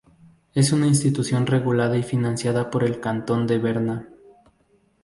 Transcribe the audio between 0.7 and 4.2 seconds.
una institución regulada y financiada por el cantón de Berna.